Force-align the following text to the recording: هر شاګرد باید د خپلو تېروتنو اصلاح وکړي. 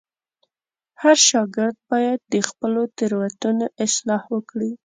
هر 1.01 1.17
شاګرد 1.29 1.77
باید 1.91 2.19
د 2.33 2.35
خپلو 2.49 2.81
تېروتنو 2.97 3.65
اصلاح 3.85 4.21
وکړي. 4.35 4.71